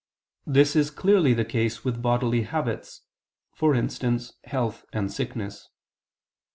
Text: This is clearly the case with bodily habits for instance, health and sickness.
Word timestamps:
This 0.47 0.75
is 0.75 0.89
clearly 0.89 1.35
the 1.35 1.45
case 1.45 1.85
with 1.85 2.01
bodily 2.01 2.41
habits 2.41 3.01
for 3.53 3.75
instance, 3.75 4.33
health 4.45 4.83
and 4.91 5.13
sickness. 5.13 5.69